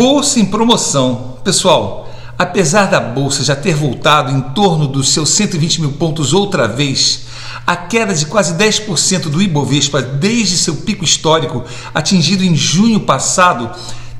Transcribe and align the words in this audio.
Bolsa 0.00 0.38
em 0.38 0.44
promoção. 0.44 1.38
Pessoal, 1.42 2.08
apesar 2.38 2.86
da 2.86 3.00
bolsa 3.00 3.42
já 3.42 3.56
ter 3.56 3.74
voltado 3.74 4.30
em 4.30 4.40
torno 4.54 4.86
dos 4.86 5.08
seus 5.08 5.30
120 5.30 5.80
mil 5.80 5.90
pontos 5.90 6.32
outra 6.32 6.68
vez, 6.68 7.22
a 7.66 7.74
queda 7.74 8.14
de 8.14 8.26
quase 8.26 8.54
10% 8.54 9.22
do 9.22 9.42
Ibovespa 9.42 10.00
desde 10.00 10.56
seu 10.56 10.76
pico 10.76 11.02
histórico 11.02 11.64
atingido 11.92 12.44
em 12.44 12.54
junho 12.54 13.00
passado 13.00 13.68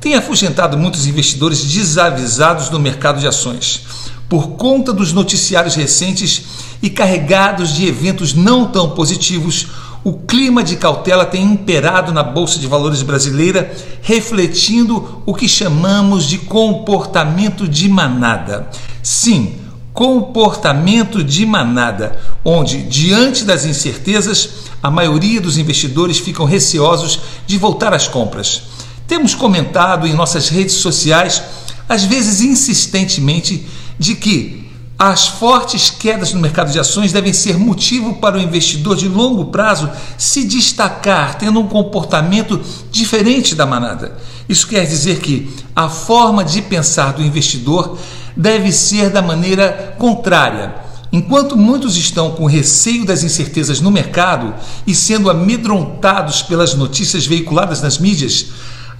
tem 0.00 0.16
afugentado 0.16 0.76
muitos 0.76 1.06
investidores 1.06 1.62
desavisados 1.62 2.70
no 2.70 2.80
mercado 2.80 3.20
de 3.20 3.28
ações. 3.28 3.82
Por 4.28 4.56
conta 4.56 4.92
dos 4.92 5.12
noticiários 5.12 5.76
recentes 5.76 6.42
e 6.82 6.90
carregados 6.90 7.72
de 7.72 7.86
eventos 7.86 8.34
não 8.34 8.66
tão 8.66 8.90
positivos, 8.90 9.68
o 10.04 10.12
clima 10.12 10.62
de 10.62 10.76
cautela 10.76 11.24
tem 11.24 11.42
imperado 11.42 12.12
na 12.12 12.22
Bolsa 12.22 12.58
de 12.58 12.66
Valores 12.66 13.02
brasileira, 13.02 13.74
refletindo 14.00 15.22
o 15.26 15.34
que 15.34 15.48
chamamos 15.48 16.24
de 16.24 16.38
comportamento 16.38 17.66
de 17.66 17.88
manada. 17.88 18.70
Sim, 19.02 19.56
comportamento 19.92 21.24
de 21.24 21.44
manada, 21.44 22.18
onde, 22.44 22.82
diante 22.82 23.44
das 23.44 23.64
incertezas, 23.64 24.68
a 24.80 24.90
maioria 24.90 25.40
dos 25.40 25.58
investidores 25.58 26.18
ficam 26.18 26.46
receosos 26.46 27.20
de 27.46 27.58
voltar 27.58 27.92
às 27.92 28.06
compras. 28.06 28.62
Temos 29.08 29.34
comentado 29.34 30.06
em 30.06 30.14
nossas 30.14 30.48
redes 30.48 30.74
sociais, 30.74 31.42
às 31.88 32.04
vezes 32.04 32.40
insistentemente, 32.40 33.66
de 33.98 34.14
que 34.14 34.67
as 34.98 35.28
fortes 35.28 35.90
quedas 35.90 36.32
no 36.32 36.40
mercado 36.40 36.72
de 36.72 36.78
ações 36.78 37.12
devem 37.12 37.32
ser 37.32 37.56
motivo 37.56 38.16
para 38.16 38.36
o 38.36 38.40
investidor 38.40 38.96
de 38.96 39.06
longo 39.06 39.44
prazo 39.44 39.88
se 40.16 40.44
destacar, 40.44 41.38
tendo 41.38 41.60
um 41.60 41.68
comportamento 41.68 42.60
diferente 42.90 43.54
da 43.54 43.64
manada. 43.64 44.18
Isso 44.48 44.66
quer 44.66 44.84
dizer 44.84 45.20
que 45.20 45.54
a 45.76 45.88
forma 45.88 46.44
de 46.44 46.62
pensar 46.62 47.12
do 47.12 47.22
investidor 47.22 47.96
deve 48.36 48.72
ser 48.72 49.10
da 49.10 49.22
maneira 49.22 49.94
contrária. 50.00 50.74
Enquanto 51.12 51.56
muitos 51.56 51.96
estão 51.96 52.32
com 52.32 52.46
receio 52.46 53.06
das 53.06 53.22
incertezas 53.22 53.80
no 53.80 53.92
mercado 53.92 54.52
e 54.84 54.94
sendo 54.94 55.30
amedrontados 55.30 56.42
pelas 56.42 56.74
notícias 56.74 57.24
veiculadas 57.24 57.80
nas 57.80 57.98
mídias, 57.98 58.46